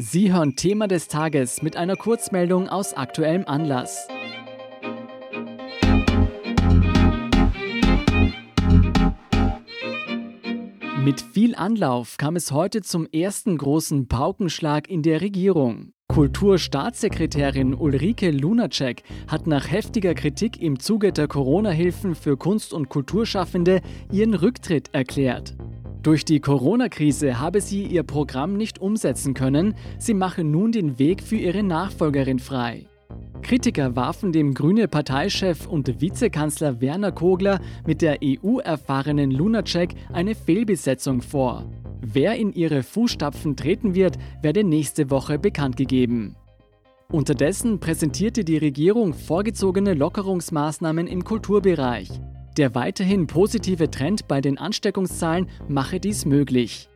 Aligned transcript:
Sie 0.00 0.32
hören 0.32 0.54
Thema 0.54 0.86
des 0.86 1.08
Tages 1.08 1.60
mit 1.60 1.74
einer 1.74 1.96
Kurzmeldung 1.96 2.68
aus 2.68 2.94
aktuellem 2.94 3.42
Anlass. 3.46 4.06
Mit 11.02 11.20
viel 11.20 11.56
Anlauf 11.56 12.16
kam 12.16 12.36
es 12.36 12.52
heute 12.52 12.82
zum 12.82 13.08
ersten 13.10 13.58
großen 13.58 14.06
Paukenschlag 14.06 14.88
in 14.88 15.02
der 15.02 15.20
Regierung. 15.20 15.90
Kulturstaatssekretärin 16.06 17.74
Ulrike 17.74 18.30
Lunacek 18.30 19.02
hat 19.26 19.48
nach 19.48 19.68
heftiger 19.68 20.14
Kritik 20.14 20.62
im 20.62 20.78
Zuge 20.78 21.12
der 21.12 21.26
Corona-Hilfen 21.26 22.14
für 22.14 22.36
Kunst- 22.36 22.72
und 22.72 22.88
Kulturschaffende 22.88 23.80
ihren 24.12 24.34
Rücktritt 24.34 24.90
erklärt. 24.94 25.56
Durch 26.08 26.24
die 26.24 26.40
Corona-Krise 26.40 27.38
habe 27.38 27.60
sie 27.60 27.82
ihr 27.82 28.02
Programm 28.02 28.56
nicht 28.56 28.78
umsetzen 28.78 29.34
können. 29.34 29.74
Sie 29.98 30.14
mache 30.14 30.42
nun 30.42 30.72
den 30.72 30.98
Weg 30.98 31.22
für 31.22 31.36
ihre 31.36 31.62
Nachfolgerin 31.62 32.38
frei. 32.38 32.86
Kritiker 33.42 33.94
warfen 33.94 34.32
dem 34.32 34.54
grüne 34.54 34.88
Parteichef 34.88 35.66
und 35.66 36.00
Vizekanzler 36.00 36.80
Werner 36.80 37.12
Kogler 37.12 37.60
mit 37.86 38.00
der 38.00 38.20
EU-erfahrenen 38.24 39.30
Lunacek 39.30 39.90
eine 40.10 40.34
Fehlbesetzung 40.34 41.20
vor. 41.20 41.70
Wer 42.00 42.36
in 42.36 42.54
ihre 42.54 42.82
Fußstapfen 42.82 43.54
treten 43.54 43.94
wird, 43.94 44.16
werde 44.40 44.64
nächste 44.64 45.10
Woche 45.10 45.38
bekannt 45.38 45.76
gegeben. 45.76 46.36
Unterdessen 47.12 47.80
präsentierte 47.80 48.44
die 48.44 48.56
Regierung 48.56 49.12
vorgezogene 49.12 49.92
Lockerungsmaßnahmen 49.92 51.06
im 51.06 51.22
Kulturbereich. 51.22 52.08
Der 52.58 52.74
weiterhin 52.74 53.28
positive 53.28 53.88
Trend 53.88 54.26
bei 54.26 54.40
den 54.40 54.58
Ansteckungszahlen 54.58 55.48
mache 55.68 56.00
dies 56.00 56.24
möglich. 56.24 56.88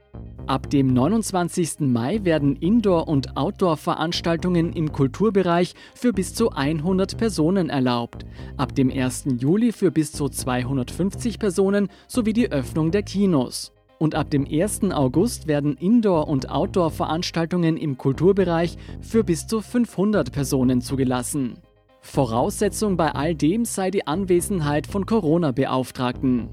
Ab 0.49 0.69
dem 0.71 0.89
29. 0.89 1.81
Mai 1.83 2.25
werden 2.25 2.57
Indoor- 2.57 3.07
und 3.07 3.37
Outdoor-Veranstaltungen 3.37 4.73
im 4.73 4.91
Kulturbereich 4.91 5.75
für 5.95 6.13
bis 6.13 6.35
zu 6.35 6.51
100 6.51 7.17
Personen 7.17 7.71
erlaubt, 7.71 8.27
ab 8.57 8.75
dem 8.75 8.91
1. 8.91 9.37
Juli 9.39 9.71
für 9.71 9.93
bis 9.93 10.11
zu 10.11 10.29
250 10.29 11.39
Personen 11.39 11.89
sowie 12.09 12.33
die 12.33 12.51
Öffnung 12.51 12.91
der 12.91 13.05
Kinos. 13.05 13.73
Und 14.01 14.17
ab 14.17 14.31
dem 14.31 14.45
1. 14.45 14.91
August 14.91 15.47
werden 15.47 15.77
Indoor- 15.77 16.27
und 16.27 16.51
Outdoor-Veranstaltungen 16.51 17.77
im 17.77 17.97
Kulturbereich 17.97 18.77
für 19.01 19.23
bis 19.23 19.47
zu 19.47 19.61
500 19.61 20.33
Personen 20.33 20.81
zugelassen. 20.81 21.59
Voraussetzung 22.03 22.97
bei 22.97 23.13
all 23.13 23.35
dem 23.35 23.65
sei 23.65 23.91
die 23.91 24.07
Anwesenheit 24.07 24.87
von 24.89 25.07
Corona-Beauftragten. 25.07 26.49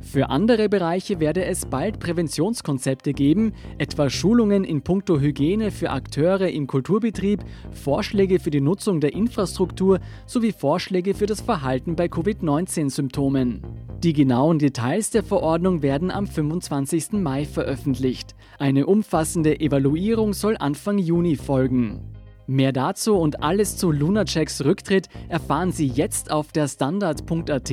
Für 0.00 0.30
andere 0.30 0.68
Bereiche 0.68 1.20
werde 1.20 1.44
es 1.44 1.66
bald 1.66 1.98
Präventionskonzepte 1.98 3.12
geben, 3.12 3.52
etwa 3.78 4.08
Schulungen 4.08 4.64
in 4.64 4.82
puncto 4.82 5.20
Hygiene 5.20 5.70
für 5.70 5.90
Akteure 5.90 6.48
im 6.48 6.66
Kulturbetrieb, 6.66 7.44
Vorschläge 7.72 8.38
für 8.38 8.50
die 8.50 8.60
Nutzung 8.60 9.00
der 9.00 9.12
Infrastruktur 9.12 10.00
sowie 10.26 10.52
Vorschläge 10.52 11.14
für 11.14 11.26
das 11.26 11.40
Verhalten 11.40 11.94
bei 11.94 12.06
Covid-19-Symptomen. 12.08 13.62
Die 14.02 14.12
genauen 14.12 14.58
Details 14.58 15.10
der 15.10 15.24
Verordnung 15.24 15.82
werden 15.82 16.10
am 16.10 16.26
25. 16.26 17.12
Mai 17.12 17.44
veröffentlicht. 17.44 18.34
Eine 18.58 18.86
umfassende 18.86 19.60
Evaluierung 19.60 20.32
soll 20.32 20.56
Anfang 20.58 20.98
Juni 20.98 21.36
folgen. 21.36 22.11
Mehr 22.46 22.72
dazu 22.72 23.16
und 23.16 23.42
alles 23.42 23.76
zu 23.76 23.92
Lunachecks 23.92 24.64
Rücktritt 24.64 25.08
erfahren 25.28 25.72
Sie 25.72 25.86
jetzt 25.86 26.30
auf 26.30 26.52
der 26.52 26.68
Standard.at. 26.68 27.72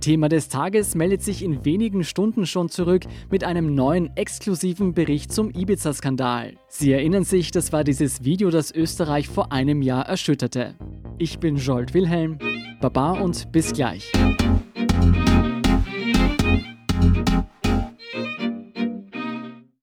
Thema 0.00 0.28
des 0.28 0.48
Tages 0.48 0.94
meldet 0.94 1.22
sich 1.22 1.42
in 1.42 1.64
wenigen 1.64 2.04
Stunden 2.04 2.46
schon 2.46 2.68
zurück 2.68 3.04
mit 3.30 3.44
einem 3.44 3.74
neuen 3.74 4.16
exklusiven 4.16 4.94
Bericht 4.94 5.32
zum 5.32 5.50
Ibiza-Skandal. 5.50 6.54
Sie 6.68 6.92
erinnern 6.92 7.24
sich, 7.24 7.50
das 7.50 7.72
war 7.72 7.84
dieses 7.84 8.24
Video, 8.24 8.50
das 8.50 8.72
Österreich 8.72 9.28
vor 9.28 9.52
einem 9.52 9.82
Jahr 9.82 10.06
erschütterte. 10.06 10.74
Ich 11.18 11.38
bin 11.38 11.56
Jolt 11.56 11.94
Wilhelm. 11.94 12.38
Baba 12.80 13.12
und 13.12 13.50
bis 13.50 13.72
gleich. 13.72 14.12